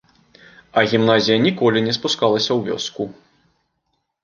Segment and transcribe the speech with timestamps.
[0.71, 3.03] А гімназія ніколі не спускалася ў вёску.